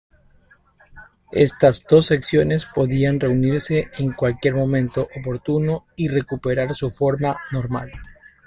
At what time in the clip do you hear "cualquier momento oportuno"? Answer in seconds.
4.13-5.85